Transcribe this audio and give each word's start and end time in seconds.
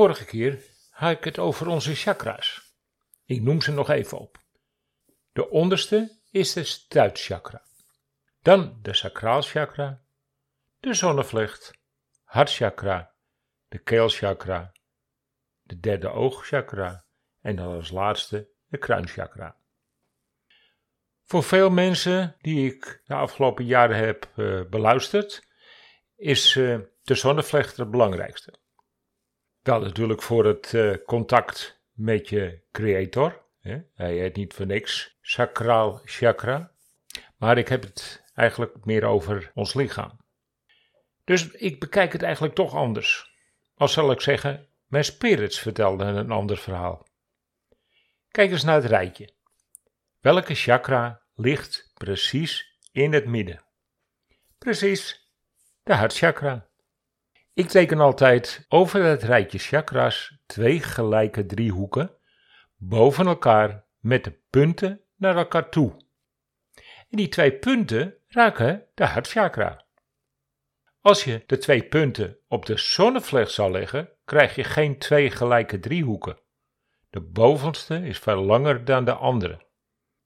Vorige 0.00 0.24
keer 0.24 0.64
had 0.90 1.10
ik 1.10 1.24
het 1.24 1.38
over 1.38 1.66
onze 1.66 1.94
chakra's. 1.94 2.74
Ik 3.24 3.42
noem 3.42 3.60
ze 3.60 3.72
nog 3.72 3.90
even 3.90 4.18
op. 4.18 4.38
De 5.32 5.50
onderste 5.50 6.20
is 6.30 6.52
de 6.52 6.64
stuitchakra. 6.64 7.62
Dan 8.42 8.78
de 8.82 8.94
sacraalchakra, 8.94 10.02
de 10.78 10.94
zonnevlecht, 10.94 11.72
hartchakra, 12.24 13.14
de 13.68 13.78
keelchakra, 13.78 14.72
de 15.62 15.80
derde 15.80 16.08
oogchakra 16.08 17.04
en 17.40 17.56
dan 17.56 17.74
als 17.74 17.90
laatste 17.90 18.48
de 18.68 18.78
kruinchakra. 18.78 19.56
Voor 21.24 21.42
veel 21.42 21.70
mensen 21.70 22.36
die 22.40 22.74
ik 22.74 23.02
de 23.04 23.14
afgelopen 23.14 23.64
jaren 23.64 23.96
heb 23.96 24.32
uh, 24.36 24.64
beluisterd, 24.68 25.46
is 26.16 26.54
uh, 26.54 26.78
de 27.02 27.14
zonnevlecht 27.14 27.76
het 27.76 27.90
belangrijkste. 27.90 28.58
Wel 29.62 29.80
natuurlijk 29.80 30.22
voor 30.22 30.44
het 30.44 30.72
uh, 30.72 30.94
contact 31.06 31.80
met 31.92 32.28
je 32.28 32.60
creator. 32.72 33.42
Hè? 33.60 33.78
Hij 33.94 34.16
heet 34.16 34.36
niet 34.36 34.54
voor 34.54 34.66
niks 34.66 35.18
sacraal 35.20 36.00
chakra. 36.04 36.72
Maar 37.36 37.58
ik 37.58 37.68
heb 37.68 37.82
het 37.82 38.24
eigenlijk 38.34 38.84
meer 38.84 39.04
over 39.04 39.50
ons 39.54 39.74
lichaam. 39.74 40.18
Dus 41.24 41.50
ik 41.50 41.80
bekijk 41.80 42.12
het 42.12 42.22
eigenlijk 42.22 42.54
toch 42.54 42.74
anders. 42.74 43.34
Als 43.74 43.92
zal 43.92 44.10
ik 44.10 44.20
zeggen, 44.20 44.68
mijn 44.86 45.04
spirits 45.04 45.58
vertelden 45.58 46.16
een 46.16 46.30
ander 46.30 46.56
verhaal. 46.56 47.06
Kijk 48.30 48.50
eens 48.50 48.64
naar 48.64 48.74
het 48.82 48.90
rijtje. 48.90 49.32
Welke 50.20 50.54
chakra 50.54 51.22
ligt 51.34 51.92
precies 51.94 52.78
in 52.92 53.12
het 53.12 53.26
midden? 53.26 53.64
Precies, 54.58 55.30
de 55.82 55.94
hartchakra. 55.94 56.69
Ik 57.60 57.68
teken 57.68 58.00
altijd 58.00 58.66
over 58.68 59.02
het 59.02 59.22
rijtje 59.22 59.58
chakras 59.58 60.38
twee 60.46 60.80
gelijke 60.80 61.46
driehoeken 61.46 62.14
boven 62.76 63.26
elkaar 63.26 63.84
met 63.98 64.24
de 64.24 64.38
punten 64.50 65.00
naar 65.16 65.36
elkaar 65.36 65.68
toe. 65.68 65.92
En 67.10 67.16
die 67.16 67.28
twee 67.28 67.52
punten 67.52 68.14
raken 68.28 68.86
de 68.94 69.04
hartchakra. 69.04 69.84
Als 71.00 71.24
je 71.24 71.42
de 71.46 71.58
twee 71.58 71.82
punten 71.82 72.38
op 72.48 72.66
de 72.66 72.76
zonnevlecht 72.76 73.52
zal 73.52 73.70
leggen, 73.70 74.10
krijg 74.24 74.54
je 74.54 74.64
geen 74.64 74.98
twee 74.98 75.30
gelijke 75.30 75.78
driehoeken. 75.78 76.38
De 77.10 77.20
bovenste 77.20 78.06
is 78.06 78.18
veel 78.18 78.42
langer 78.42 78.84
dan 78.84 79.04
de 79.04 79.14
andere. 79.14 79.66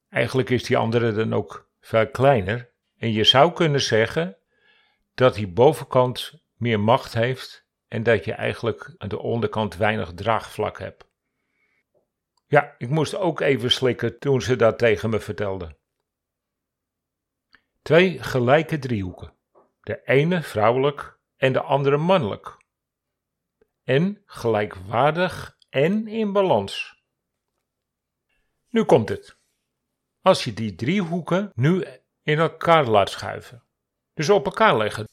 Eigenlijk 0.09 0.51
is 0.51 0.65
die 0.65 0.77
andere 0.77 1.13
dan 1.13 1.35
ook 1.35 1.71
veel 1.81 2.09
kleiner 2.09 2.71
en 2.97 3.13
je 3.13 3.25
zou 3.25 3.53
kunnen 3.53 3.83
zeggen 3.83 4.37
dat 5.15 5.35
die 5.35 5.49
bovenkant 5.49 6.44
meer 6.55 6.81
macht 6.81 7.15
heeft 7.15 7.67
en 7.89 8.03
dat 8.03 8.25
je 8.25 8.33
eigenlijk 8.33 8.95
aan 8.97 9.09
de 9.09 9.19
onderkant 9.19 9.77
weinig 9.77 10.15
draagvlak 10.15 10.79
hebt. 10.79 11.13
Ja, 12.47 12.75
ik 12.79 12.89
moest 12.89 13.15
ook 13.15 13.41
even 13.41 13.71
slikken 13.71 14.19
toen 14.19 14.43
ze 14.43 14.57
dat 14.57 14.79
tegen 14.79 15.11
me 15.11 15.21
vertelde. 15.21 15.77
Twee 17.83 18.23
gelijke 18.23 18.79
driehoeken. 18.79 19.35
De 19.81 20.03
ene 20.05 20.43
vrouwelijk 20.43 21.19
en 21.37 21.53
de 21.53 21.61
andere 21.61 21.97
mannelijk. 21.97 22.57
En 23.83 24.23
gelijkwaardig 24.27 25.57
en 25.69 26.09
in 26.09 26.33
balans. 26.33 27.03
Nu 28.69 28.85
komt 28.85 29.09
het. 29.09 29.39
Als 30.21 30.45
je 30.45 30.53
die 30.53 30.75
driehoeken 30.75 31.53
nu 31.55 31.87
in 32.23 32.39
elkaar 32.39 32.87
laat 32.87 33.11
schuiven, 33.11 33.65
dus 34.15 34.31
op 34.31 34.45
elkaar 34.45 34.77
leggen, 34.77 35.09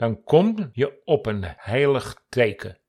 dan 0.00 0.22
kom 0.22 0.70
je 0.72 1.02
op 1.04 1.26
een 1.26 1.42
heilig 1.44 2.24
teken. 2.28 2.80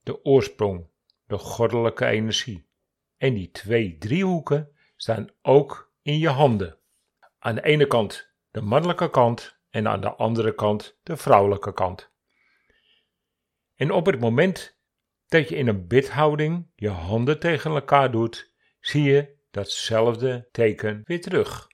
De 0.00 0.24
oorsprong, 0.24 0.90
de 1.24 1.38
goddelijke 1.38 2.06
energie. 2.06 2.68
En 3.16 3.34
die 3.34 3.50
twee 3.50 3.98
driehoeken 3.98 4.76
staan 4.96 5.28
ook 5.42 5.92
in 6.02 6.18
je 6.18 6.28
handen. 6.28 6.78
Aan 7.38 7.54
de 7.54 7.62
ene 7.62 7.86
kant 7.86 8.34
de 8.50 8.60
mannelijke 8.60 9.10
kant 9.10 9.58
en 9.70 9.88
aan 9.88 10.00
de 10.00 10.14
andere 10.14 10.54
kant 10.54 10.98
de 11.02 11.16
vrouwelijke 11.16 11.72
kant. 11.72 12.12
En 13.74 13.90
op 13.90 14.06
het 14.06 14.20
moment 14.20 14.78
dat 15.26 15.48
je 15.48 15.56
in 15.56 15.68
een 15.68 15.86
bidhouding 15.86 16.70
je 16.74 16.90
handen 16.90 17.38
tegen 17.38 17.70
elkaar 17.70 18.10
doet, 18.10 18.52
zie 18.80 19.02
je 19.02 19.36
datzelfde 19.50 20.48
teken 20.50 21.00
weer 21.04 21.20
terug. 21.20 21.66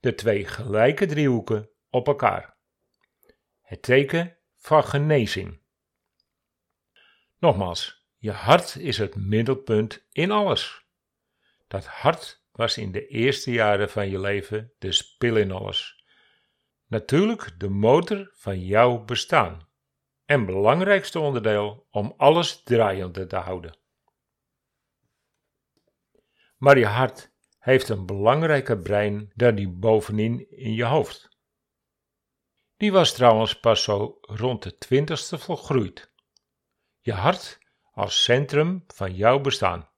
De 0.00 0.14
twee 0.14 0.46
gelijke 0.46 1.06
driehoeken 1.06 1.70
op 1.88 2.06
elkaar. 2.06 2.58
Het 3.70 3.82
teken 3.82 4.36
van 4.56 4.84
genezing. 4.84 5.60
Nogmaals, 7.38 8.06
je 8.16 8.30
hart 8.30 8.76
is 8.76 8.98
het 8.98 9.14
middelpunt 9.14 10.06
in 10.12 10.30
alles. 10.30 10.84
Dat 11.68 11.86
hart 11.86 12.44
was 12.52 12.78
in 12.78 12.92
de 12.92 13.06
eerste 13.06 13.50
jaren 13.50 13.90
van 13.90 14.08
je 14.08 14.20
leven 14.20 14.72
de 14.78 14.92
spil 14.92 15.36
in 15.36 15.50
alles. 15.50 16.04
Natuurlijk 16.86 17.60
de 17.60 17.68
motor 17.68 18.30
van 18.34 18.64
jouw 18.64 19.04
bestaan 19.04 19.68
en 20.24 20.46
belangrijkste 20.46 21.18
onderdeel 21.18 21.86
om 21.90 22.14
alles 22.16 22.62
draaiende 22.62 23.26
te 23.26 23.36
houden. 23.36 23.76
Maar 26.56 26.78
je 26.78 26.86
hart 26.86 27.32
heeft 27.58 27.88
een 27.88 28.06
belangrijker 28.06 28.78
brein 28.78 29.32
dan 29.34 29.54
die 29.54 29.68
bovenin 29.68 30.50
in 30.50 30.74
je 30.74 30.84
hoofd. 30.84 31.29
Die 32.80 32.92
was 32.92 33.12
trouwens 33.12 33.60
pas 33.60 33.82
zo 33.82 34.18
rond 34.20 34.62
de 34.62 34.78
twintigste 34.78 35.38
volgroeid. 35.38 36.12
Je 37.00 37.12
hart 37.12 37.58
als 37.92 38.22
centrum 38.22 38.84
van 38.86 39.14
jouw 39.14 39.40
bestaan. 39.40 39.90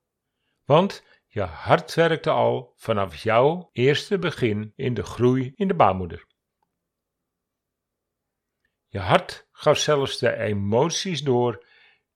Want 0.64 1.04
je 1.26 1.40
hart 1.40 1.94
werkte 1.94 2.30
al 2.30 2.72
vanaf 2.76 3.16
jouw 3.16 3.68
eerste 3.72 4.18
begin 4.18 4.72
in 4.76 4.94
de 4.94 5.02
groei 5.02 5.52
in 5.54 5.68
de 5.68 5.74
baarmoeder. 5.74 6.26
Je 8.86 8.98
hart 8.98 9.48
gaf 9.52 9.78
zelfs 9.78 10.18
de 10.18 10.36
emoties 10.36 11.22
door 11.22 11.66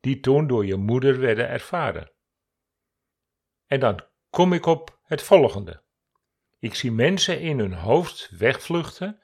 die 0.00 0.21
toen 0.21 0.47
door 0.47 0.66
je 0.66 0.76
moeder 0.76 1.21
werden 1.21 1.49
ervaren. 1.49 2.12
En 3.66 3.81
dan 3.81 4.05
kom 4.31 4.53
ik 4.53 4.66
op 4.66 4.99
het 5.03 5.22
volgende. 5.22 5.82
Ik 6.59 6.75
zie 6.75 6.93
mensen 6.93 7.41
in 7.41 7.59
hun 7.59 7.75
hoofd 7.75 8.31
wegvluchten 8.31 9.21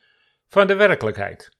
van 0.52 0.66
de 0.66 0.74
werkelijkheid. 0.74 1.56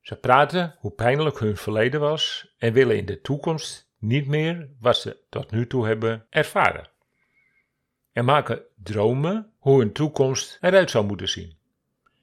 Ze 0.00 0.16
praten 0.16 0.76
hoe 0.78 0.90
pijnlijk 0.90 1.38
hun 1.38 1.56
verleden 1.56 2.00
was 2.00 2.54
en 2.58 2.72
willen 2.72 2.96
in 2.96 3.06
de 3.06 3.20
toekomst 3.20 3.90
niet 3.98 4.26
meer 4.26 4.70
wat 4.80 4.96
ze 4.96 5.18
tot 5.28 5.50
nu 5.50 5.66
toe 5.66 5.86
hebben 5.86 6.26
ervaren. 6.30 6.90
En 8.12 8.24
maken 8.24 8.62
dromen 8.76 9.52
hoe 9.58 9.78
hun 9.78 9.92
toekomst 9.92 10.58
eruit 10.60 10.90
zou 10.90 11.06
moeten 11.06 11.28
zien. 11.28 11.58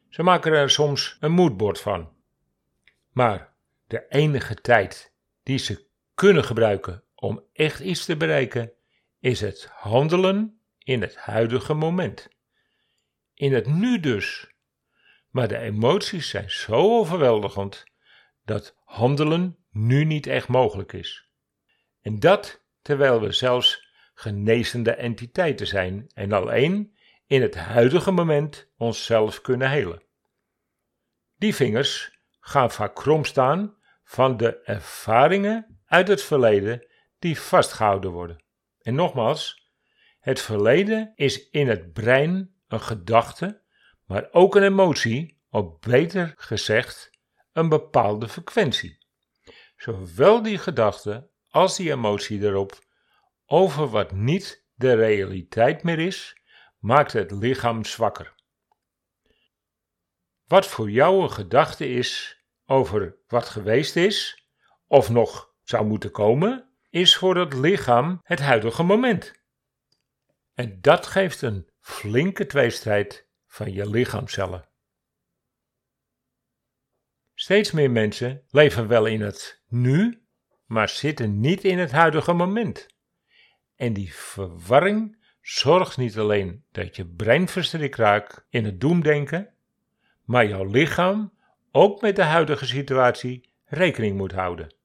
Ze 0.09 0.23
maken 0.23 0.53
er 0.53 0.69
soms 0.69 1.17
een 1.19 1.31
moodboard 1.31 1.79
van. 1.79 2.13
Maar 3.11 3.53
de 3.87 4.05
enige 4.07 4.55
tijd 4.55 5.13
die 5.43 5.57
ze 5.57 5.85
kunnen 6.13 6.43
gebruiken 6.43 7.03
om 7.15 7.43
echt 7.53 7.79
iets 7.79 8.05
te 8.05 8.17
bereiken, 8.17 8.71
is 9.19 9.41
het 9.41 9.69
handelen 9.71 10.61
in 10.77 11.01
het 11.01 11.15
huidige 11.15 11.73
moment. 11.73 12.38
In 13.39 13.53
het 13.53 13.67
nu 13.67 13.99
dus. 13.99 14.51
Maar 15.29 15.47
de 15.47 15.57
emoties 15.57 16.29
zijn 16.29 16.51
zo 16.51 16.97
overweldigend 16.97 17.83
dat 18.45 18.75
handelen 18.83 19.57
nu 19.71 20.03
niet 20.03 20.27
echt 20.27 20.47
mogelijk 20.47 20.93
is. 20.93 21.29
En 22.01 22.19
dat 22.19 22.65
terwijl 22.81 23.21
we 23.21 23.31
zelfs 23.31 23.87
genezende 24.13 24.91
entiteiten 24.91 25.67
zijn 25.67 26.09
en 26.13 26.31
alleen 26.31 26.97
in 27.25 27.41
het 27.41 27.55
huidige 27.55 28.11
moment 28.11 28.71
onszelf 28.77 29.41
kunnen 29.41 29.69
helen. 29.69 30.03
Die 31.35 31.55
vingers 31.55 32.19
gaan 32.39 32.71
vaak 32.71 32.95
krom 32.95 33.25
staan 33.25 33.77
van 34.03 34.37
de 34.37 34.61
ervaringen 34.61 35.81
uit 35.85 36.07
het 36.07 36.23
verleden 36.23 36.87
die 37.19 37.39
vastgehouden 37.39 38.11
worden. 38.11 38.43
En 38.81 38.95
nogmaals, 38.95 39.71
het 40.19 40.41
verleden 40.41 41.11
is 41.15 41.49
in 41.49 41.67
het 41.67 41.93
brein 41.93 42.57
een 42.69 42.81
gedachte, 42.81 43.61
maar 44.05 44.27
ook 44.31 44.55
een 44.55 44.63
emotie, 44.63 45.41
of 45.49 45.79
beter 45.79 46.33
gezegd, 46.37 47.09
een 47.51 47.69
bepaalde 47.69 48.27
frequentie. 48.27 48.97
Zowel 49.75 50.41
die 50.41 50.57
gedachte 50.57 51.29
als 51.49 51.75
die 51.75 51.91
emotie 51.91 52.41
erop 52.41 52.79
over 53.45 53.89
wat 53.89 54.11
niet 54.11 54.65
de 54.73 54.93
realiteit 54.93 55.83
meer 55.83 55.99
is, 55.99 56.41
maakt 56.77 57.13
het 57.13 57.31
lichaam 57.31 57.85
zwakker. 57.85 58.33
Wat 60.45 60.67
voor 60.67 60.89
jou 60.89 61.21
een 61.21 61.31
gedachte 61.31 61.89
is 61.89 62.41
over 62.65 63.17
wat 63.27 63.49
geweest 63.49 63.95
is, 63.95 64.47
of 64.87 65.09
nog 65.09 65.53
zou 65.63 65.85
moeten 65.85 66.11
komen, 66.11 66.69
is 66.89 67.17
voor 67.17 67.37
het 67.37 67.53
lichaam 67.53 68.19
het 68.23 68.39
huidige 68.39 68.83
moment. 68.83 69.33
En 70.53 70.81
dat 70.81 71.07
geeft 71.07 71.41
een 71.41 71.68
flinke 71.89 72.45
tweestrijd 72.45 73.27
van 73.47 73.73
je 73.73 73.89
lichaamcellen. 73.89 74.67
Steeds 77.33 77.71
meer 77.71 77.91
mensen 77.91 78.43
leven 78.49 78.87
wel 78.87 79.05
in 79.05 79.21
het 79.21 79.61
nu, 79.67 80.25
maar 80.65 80.89
zitten 80.89 81.39
niet 81.39 81.63
in 81.63 81.79
het 81.79 81.91
huidige 81.91 82.33
moment. 82.33 82.87
En 83.75 83.93
die 83.93 84.13
verwarring 84.13 85.17
zorgt 85.41 85.97
niet 85.97 86.17
alleen 86.17 86.65
dat 86.71 86.95
je 86.95 87.05
brein 87.05 87.47
verstrikt 87.47 87.95
raakt 87.95 88.45
in 88.49 88.65
het 88.65 88.81
doemdenken, 88.81 89.53
maar 90.23 90.47
jouw 90.47 90.65
lichaam 90.65 91.33
ook 91.71 92.01
met 92.01 92.15
de 92.15 92.23
huidige 92.23 92.65
situatie 92.65 93.49
rekening 93.65 94.17
moet 94.17 94.31
houden. 94.31 94.75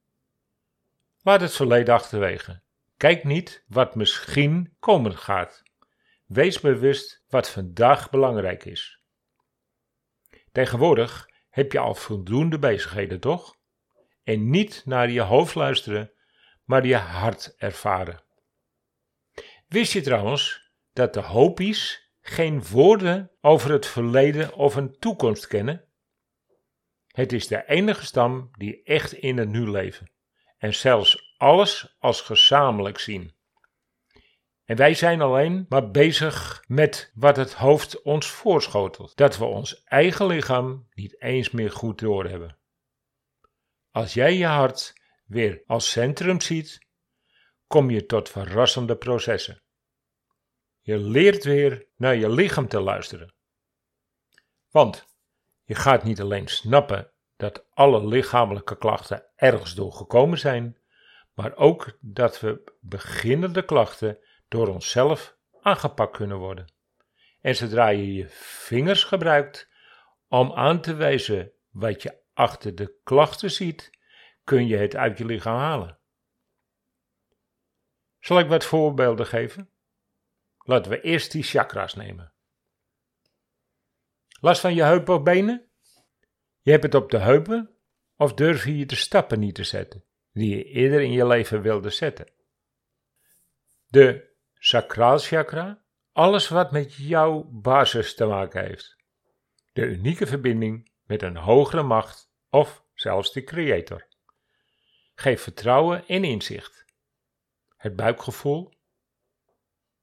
Laat 1.23 1.41
het 1.41 1.55
verleden 1.55 1.95
achterwege. 1.95 2.61
Kijk 2.97 3.25
niet 3.25 3.65
wat 3.67 3.95
misschien 3.95 4.75
komen 4.79 5.17
gaat. 5.17 5.63
Wees 6.25 6.61
bewust 6.61 7.25
wat 7.29 7.51
vandaag 7.51 8.11
belangrijk 8.11 8.65
is. 8.65 9.03
Tegenwoordig 10.53 11.29
heb 11.51 11.73
je 11.73 11.79
al 11.79 11.95
voldoende 11.95 12.59
bezigheden, 12.59 13.21
toch? 13.21 13.57
En 14.23 14.51
niet 14.51 14.83
naar 14.85 15.11
je 15.11 15.21
hoofd 15.21 15.55
luisteren, 15.55 16.13
maar 16.65 16.87
je 16.87 16.97
hart 16.97 17.55
ervaren. 17.57 18.25
Wist 19.69 19.93
je 19.93 20.01
trouwens 20.01 20.71
dat 20.93 21.15
de 21.15 21.21
hopies 21.21 22.11
geen 22.21 22.65
woorden 22.67 23.31
over 23.41 23.71
het 23.71 23.87
verleden 23.87 24.55
of 24.55 24.75
een 24.75 24.99
toekomst 24.99 25.47
kennen? 25.47 25.89
Het 27.07 27.33
is 27.33 27.47
de 27.47 27.67
enige 27.67 28.05
stam 28.05 28.49
die 28.53 28.83
echt 28.83 29.13
in 29.13 29.39
het 29.39 29.49
nu 29.49 29.71
leven 29.71 30.13
en 30.59 30.75
zelfs 30.75 31.35
alles 31.37 31.97
als 31.99 32.21
gezamenlijk 32.21 32.99
zien. 32.99 33.34
En 34.65 34.77
wij 34.77 34.95
zijn 34.95 35.21
alleen 35.21 35.67
maar 35.69 35.91
bezig 35.91 36.65
met 36.67 37.11
wat 37.15 37.37
het 37.37 37.53
hoofd 37.55 38.03
ons 38.03 38.31
voorschotelt, 38.31 39.17
dat 39.17 39.39
we 39.39 39.45
ons 39.45 39.85
eigen 39.85 40.27
lichaam 40.27 40.89
niet 40.95 41.21
eens 41.21 41.51
meer 41.51 41.71
goed 41.71 41.99
doorhebben. 41.99 42.59
Als 43.91 44.15
jij 44.15 44.37
je 44.37 44.47
hart 44.47 44.93
weer 45.27 45.63
als 45.67 45.91
centrum 45.91 46.41
ziet, 46.41 46.87
kom 47.67 47.91
je 47.91 48.07
tot 48.07 48.29
verrassende 48.29 48.97
processen. 48.97 49.63
Je 50.81 50.99
leert 50.99 51.45
weer 51.45 51.87
naar 51.97 52.17
je 52.17 52.31
lichaam 52.31 52.69
te 52.69 52.81
luisteren. 52.81 53.35
Want 54.71 55.07
je 55.63 55.75
gaat 55.75 56.05
niet 56.05 56.21
alleen 56.21 56.49
snappen 56.49 57.13
dat 57.37 57.67
alle 57.71 58.07
lichamelijke 58.07 58.77
klachten 58.77 59.27
ergens 59.37 59.75
door 59.75 59.93
gekomen 59.93 60.39
zijn, 60.39 60.79
maar 61.35 61.57
ook 61.57 61.99
dat 62.01 62.41
we 62.41 62.77
beginnende 62.81 63.65
klachten 63.65 64.19
door 64.55 64.69
onszelf 64.69 65.37
aangepakt 65.63 66.17
kunnen 66.17 66.37
worden. 66.37 66.73
En 67.41 67.57
zodra 67.57 67.89
je 67.89 68.15
je 68.15 68.27
vingers 68.29 69.05
gebruikt 69.05 69.69
om 70.29 70.53
aan 70.53 70.81
te 70.81 70.95
wijzen 70.95 71.53
wat 71.71 72.03
je 72.03 72.23
achter 72.33 72.75
de 72.75 72.99
klachten 73.05 73.51
ziet, 73.51 73.91
kun 74.45 74.67
je 74.67 74.77
het 74.77 74.97
uit 74.97 75.19
je 75.19 75.25
lichaam 75.25 75.57
halen. 75.57 75.99
Zal 78.21 78.39
ik 78.39 78.49
wat 78.49 78.65
voorbeelden 78.65 79.27
geven? 79.27 79.71
Laten 80.59 80.91
we 80.91 81.01
eerst 81.01 81.33
die 81.33 81.43
chakra's 81.43 81.95
nemen. 81.95 82.33
Last 84.41 84.61
van 84.61 84.75
je 84.75 84.83
heupen 84.83 85.15
of 85.15 85.23
benen? 85.23 85.69
Je 86.61 86.71
hebt 86.71 86.83
het 86.83 86.95
op 86.95 87.11
de 87.11 87.19
heupen 87.19 87.77
of 88.17 88.35
durf 88.35 88.65
je 88.65 88.79
je 88.79 88.87
de 88.87 88.97
stappen 88.97 89.39
niet 89.41 89.55
te 89.55 89.65
zetten 89.65 90.05
die 90.33 90.57
je 90.57 90.65
eerder 90.65 91.01
in 91.01 91.13
je 91.13 91.27
leven 91.27 91.63
wilde 91.63 91.91
zetten? 91.91 92.33
De 93.87 94.34
Sacraal 94.67 95.19
chakra, 95.19 95.83
alles 96.13 96.49
wat 96.49 96.73
met 96.73 96.95
jouw 96.95 97.49
basis 97.53 98.15
te 98.15 98.25
maken 98.25 98.65
heeft. 98.65 98.97
De 99.73 99.87
unieke 99.87 100.27
verbinding 100.27 100.91
met 101.03 101.23
een 101.23 101.37
hogere 101.37 101.83
macht 101.83 102.31
of 102.51 102.85
zelfs 102.95 103.33
de 103.33 103.45
creator. 103.45 104.07
Geef 105.15 105.43
vertrouwen 105.43 106.07
en 106.07 106.25
inzicht. 106.25 106.85
Het 107.77 107.97
buikgevoel. 107.97 108.73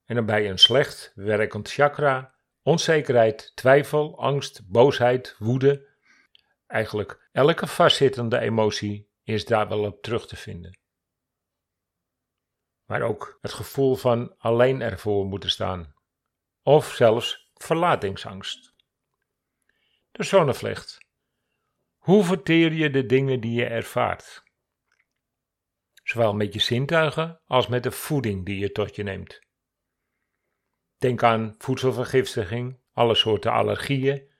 En 0.05 0.15
dan 0.15 0.25
bij 0.25 0.49
een 0.49 0.59
slecht 0.59 1.11
werkend 1.15 1.71
chakra, 1.71 2.35
onzekerheid, 2.63 3.51
twijfel, 3.55 4.19
angst, 4.19 4.67
boosheid, 4.67 5.35
woede. 5.39 5.87
Eigenlijk 6.67 7.29
elke 7.31 7.67
vastzittende 7.67 8.39
emotie 8.39 9.09
is 9.23 9.45
daar 9.45 9.67
wel 9.67 9.83
op 9.83 10.01
terug 10.01 10.27
te 10.27 10.35
vinden 10.35 10.80
maar 12.91 13.01
ook 13.01 13.37
het 13.41 13.53
gevoel 13.53 13.95
van 13.95 14.35
alleen 14.37 14.81
ervoor 14.81 15.25
moeten 15.25 15.49
staan, 15.49 15.93
of 16.61 16.93
zelfs 16.93 17.51
verlatingsangst. 17.53 18.73
De 20.11 20.23
zonnevlecht. 20.23 20.97
Hoe 21.97 22.23
verteer 22.23 22.73
je 22.73 22.89
de 22.89 23.05
dingen 23.05 23.39
die 23.39 23.51
je 23.53 23.65
ervaart? 23.65 24.43
Zowel 26.03 26.33
met 26.33 26.53
je 26.53 26.59
zintuigen 26.59 27.41
als 27.45 27.67
met 27.67 27.83
de 27.83 27.91
voeding 27.91 28.45
die 28.45 28.59
je 28.59 28.71
tot 28.71 28.95
je 28.95 29.03
neemt. 29.03 29.39
Denk 30.97 31.23
aan 31.23 31.55
voedselvergiftiging, 31.57 32.79
alle 32.91 33.15
soorten 33.15 33.51
allergieën. 33.51 34.31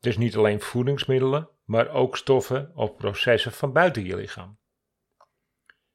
Dus 0.00 0.16
niet 0.16 0.36
alleen 0.36 0.60
voedingsmiddelen, 0.60 1.50
maar 1.64 1.88
ook 1.88 2.16
stoffen 2.16 2.76
of 2.76 2.96
processen 2.96 3.52
van 3.52 3.72
buiten 3.72 4.04
je 4.04 4.16
lichaam. 4.16 4.58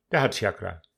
De 0.07 0.17
hartchakra. 0.17 0.91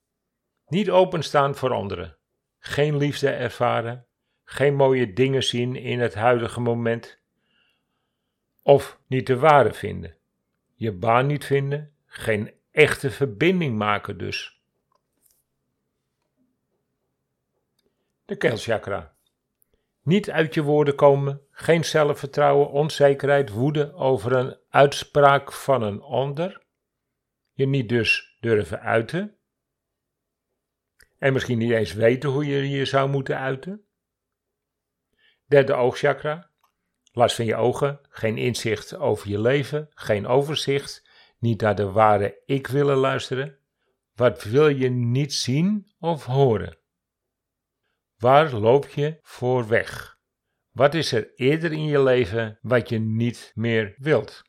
Niet 0.68 0.90
openstaan 0.90 1.54
voor 1.54 1.72
anderen. 1.72 2.16
Geen 2.58 2.96
liefde 2.96 3.30
ervaren. 3.30 4.06
Geen 4.44 4.74
mooie 4.74 5.12
dingen 5.12 5.42
zien 5.42 5.76
in 5.76 6.00
het 6.00 6.14
huidige 6.14 6.60
moment. 6.60 7.18
Of 8.62 9.00
niet 9.06 9.26
de 9.26 9.36
ware 9.36 9.72
vinden. 9.72 10.16
Je 10.74 10.92
baan 10.92 11.26
niet 11.26 11.44
vinden. 11.44 11.92
Geen 12.06 12.52
echte 12.70 13.10
verbinding 13.10 13.78
maken 13.78 14.18
dus. 14.18 14.60
De 18.24 18.36
keelchakra. 18.36 19.14
Niet 20.02 20.30
uit 20.30 20.54
je 20.54 20.62
woorden 20.62 20.94
komen, 20.94 21.40
geen 21.50 21.84
zelfvertrouwen, 21.84 22.70
onzekerheid, 22.70 23.50
woede 23.50 23.94
over 23.94 24.32
een 24.32 24.56
uitspraak 24.68 25.52
van 25.52 25.82
een 25.82 26.00
ander. 26.00 26.62
Je 27.52 27.66
niet 27.66 27.88
dus 27.88 28.36
durven 28.40 28.80
uiten, 28.80 29.35
en 31.18 31.32
misschien 31.32 31.58
niet 31.58 31.70
eens 31.72 31.92
weten 31.92 32.30
hoe 32.30 32.46
je 32.46 32.70
je 32.70 32.84
zou 32.84 33.10
moeten 33.10 33.38
uiten. 33.38 33.86
Derde 35.46 35.74
oogchakra. 35.74 36.50
Last 37.12 37.36
van 37.36 37.44
je 37.44 37.56
ogen, 37.56 38.00
geen 38.08 38.36
inzicht 38.36 38.96
over 38.96 39.28
je 39.28 39.40
leven, 39.40 39.88
geen 39.90 40.26
overzicht, 40.26 41.08
niet 41.38 41.60
naar 41.60 41.74
de 41.74 41.90
ware 41.90 42.42
ik 42.44 42.66
willen 42.66 42.96
luisteren. 42.96 43.58
Wat 44.14 44.42
wil 44.42 44.68
je 44.68 44.88
niet 44.88 45.32
zien 45.32 45.92
of 45.98 46.24
horen? 46.24 46.78
Waar 48.16 48.52
loop 48.52 48.86
je 48.86 49.18
voor 49.22 49.68
weg? 49.68 50.18
Wat 50.70 50.94
is 50.94 51.12
er 51.12 51.34
eerder 51.34 51.72
in 51.72 51.84
je 51.84 52.02
leven 52.02 52.58
wat 52.62 52.88
je 52.88 52.98
niet 52.98 53.52
meer 53.54 53.94
wilt? 53.96 54.42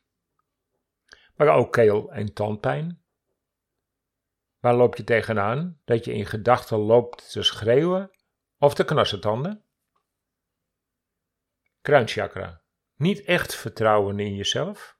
Maar 1.36 1.48
ook 1.48 1.72
keel- 1.72 2.12
en 2.12 2.32
tandpijn, 2.32 3.02
Waar 4.58 4.74
loop 4.74 4.96
je 4.96 5.04
tegenaan 5.04 5.80
dat 5.84 6.04
je 6.04 6.12
in 6.12 6.26
gedachten 6.26 6.78
loopt 6.78 7.30
te 7.30 7.42
schreeuwen 7.42 8.10
of 8.58 8.74
te 8.74 8.84
knarsetanden? 8.84 9.64
Kruinchakra. 11.80 12.62
Niet 12.94 13.24
echt 13.24 13.54
vertrouwen 13.54 14.18
in 14.18 14.34
jezelf. 14.34 14.98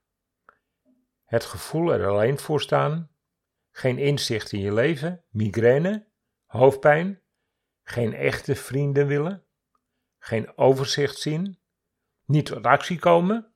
Het 1.25 1.45
gevoel 1.45 1.93
er 1.93 2.07
alleen 2.07 2.39
voor 2.39 2.61
staan. 2.61 3.11
Geen 3.71 3.99
inzicht 3.99 4.53
in 4.53 4.61
je 4.61 4.73
leven. 4.73 5.25
Migraine. 5.29 6.09
Hoofdpijn. 6.47 7.23
Geen 7.83 8.15
echte 8.15 8.55
vrienden 8.55 9.07
willen. 9.07 9.47
Geen 10.19 10.57
overzicht 10.57 11.19
zien. 11.19 11.61
Niet 12.25 12.47
tot 12.47 12.67
actie 12.67 12.99
komen. 12.99 13.53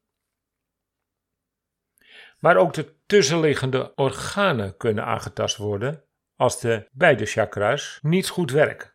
Maar 2.39 2.57
ook 2.57 2.73
de 2.73 3.02
tussenliggende 3.12 3.95
organen 3.95 4.76
kunnen 4.76 5.04
aangetast 5.04 5.57
worden 5.57 6.04
als 6.37 6.61
de 6.61 6.88
beide 6.92 7.26
chakra's 7.26 7.99
niet 8.02 8.28
goed 8.28 8.50
werken. 8.50 8.92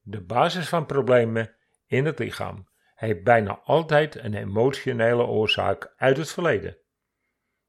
De 0.00 0.20
basis 0.20 0.68
van 0.68 0.86
problemen 0.86 1.56
in 1.86 2.04
het 2.04 2.18
lichaam 2.18 2.68
heeft 2.94 3.22
bijna 3.22 3.60
altijd 3.64 4.14
een 4.14 4.34
emotionele 4.34 5.22
oorzaak 5.22 5.94
uit 5.96 6.16
het 6.16 6.32
verleden. 6.32 6.78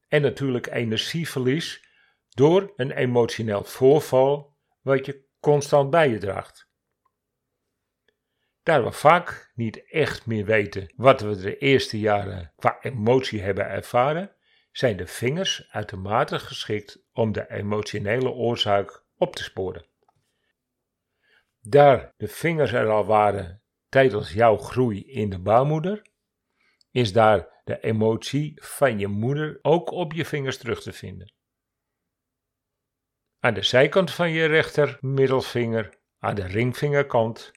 En 0.07 0.21
natuurlijk 0.21 0.67
energieverlies 0.67 1.87
door 2.29 2.73
een 2.75 2.91
emotioneel 2.91 3.63
voorval 3.63 4.57
wat 4.81 5.05
je 5.05 5.25
constant 5.39 5.89
bij 5.89 6.09
je 6.09 6.17
draagt. 6.17 6.69
Daar 8.63 8.83
we 8.83 8.91
vaak 8.91 9.51
niet 9.55 9.91
echt 9.91 10.25
meer 10.25 10.45
weten 10.45 10.93
wat 10.95 11.21
we 11.21 11.35
de 11.35 11.57
eerste 11.57 11.99
jaren 11.99 12.53
qua 12.55 12.77
emotie 12.81 13.41
hebben 13.41 13.69
ervaren, 13.69 14.35
zijn 14.73 14.97
de 14.97 15.07
vingers 15.07 15.67
uitermate 15.71 16.39
geschikt 16.39 17.03
om 17.11 17.31
de 17.31 17.51
emotionele 17.51 18.29
oorzaak 18.29 19.03
op 19.17 19.35
te 19.35 19.43
sporen. 19.43 19.87
Daar 21.59 22.13
de 22.17 22.27
vingers 22.27 22.71
er 22.71 22.89
al 22.89 23.05
waren 23.05 23.63
tijdens 23.89 24.33
jouw 24.33 24.57
groei 24.57 25.03
in 25.03 25.29
de 25.29 25.39
baarmoeder, 25.39 26.01
is 26.91 27.13
daar 27.13 27.61
de 27.63 27.79
emotie 27.79 28.63
van 28.63 28.99
je 28.99 29.07
moeder 29.07 29.59
ook 29.61 29.91
op 29.91 30.13
je 30.13 30.25
vingers 30.25 30.57
terug 30.57 30.81
te 30.81 30.93
vinden. 30.93 31.33
Aan 33.39 33.53
de 33.53 33.61
zijkant 33.61 34.11
van 34.11 34.31
je 34.31 34.45
rechter 34.45 34.97
middelvinger, 35.01 35.97
aan 36.19 36.35
de 36.35 36.45
ringvingerkant, 36.45 37.51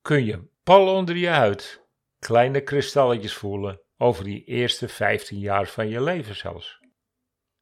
kun 0.00 0.24
je 0.24 0.48
pal 0.62 0.94
onder 0.94 1.16
je 1.16 1.28
huid 1.28 1.86
kleine 2.18 2.60
kristalletjes 2.60 3.34
voelen 3.34 3.82
over 4.02 4.24
die 4.24 4.44
eerste 4.44 4.88
15 4.88 5.38
jaar 5.38 5.66
van 5.66 5.88
je 5.88 6.02
leven 6.02 6.36
zelfs. 6.36 6.80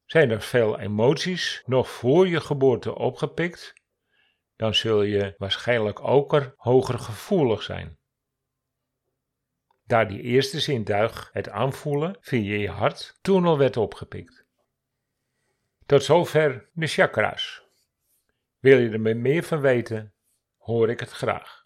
Zijn 0.05 0.31
er 0.31 0.43
veel 0.43 0.79
emoties 0.79 1.63
nog 1.67 1.91
voor 1.91 2.29
je 2.29 2.41
geboorte 2.41 2.95
opgepikt, 2.95 3.73
dan 4.57 4.75
zul 4.75 5.03
je 5.03 5.35
waarschijnlijk 5.39 6.01
ook 6.01 6.33
er 6.33 6.55
hoger 6.57 6.99
gevoelig 6.99 7.63
zijn. 7.63 7.99
Daar 9.85 10.09
die 10.09 10.21
eerste 10.21 10.61
zintuig, 10.61 11.29
het 11.33 11.49
aanvoelen 11.49 12.17
via 12.21 12.57
je 12.57 12.71
hart, 12.71 13.19
toen 13.21 13.45
al 13.45 13.59
werd 13.59 13.77
opgepikt. 13.77 14.45
Tot 15.87 16.05
zover 16.05 16.71
de 16.73 16.87
chakra's. 16.87 17.63
Wil 18.59 18.79
je 18.79 18.91
er 18.91 19.17
meer 19.17 19.43
van 19.43 19.61
weten, 19.61 20.15
hoor 20.57 20.91
ik 20.91 21.01
het 21.01 21.11
graag. 21.11 21.65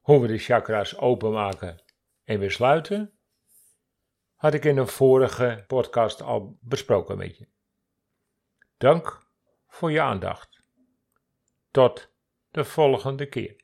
Hoe 0.00 0.20
we 0.20 0.26
de 0.26 0.38
chakra's 0.38 0.96
openmaken 0.96 1.88
en 2.30 2.38
weer 2.38 2.50
sluiten, 2.50 3.18
had 4.34 4.54
ik 4.54 4.64
in 4.64 4.76
een 4.76 4.88
vorige 4.88 5.64
podcast 5.66 6.22
al 6.22 6.58
besproken 6.60 7.18
met 7.18 7.38
je. 7.38 7.48
Dank 8.76 9.26
voor 9.66 9.90
je 9.90 10.00
aandacht. 10.00 10.62
Tot 11.70 12.12
de 12.50 12.64
volgende 12.64 13.28
keer. 13.28 13.59